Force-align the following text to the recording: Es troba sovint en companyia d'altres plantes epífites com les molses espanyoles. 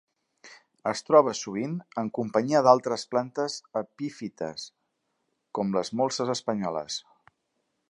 Es 0.91 1.03
troba 1.09 1.33
sovint 1.39 1.75
en 2.03 2.09
companyia 2.19 2.61
d'altres 2.69 3.03
plantes 3.13 3.59
epífites 3.83 4.65
com 5.59 5.77
les 5.79 5.95
molses 6.01 6.33
espanyoles. 6.39 6.99